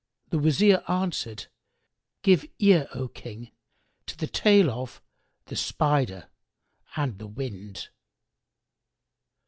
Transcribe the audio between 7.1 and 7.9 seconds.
the Wind.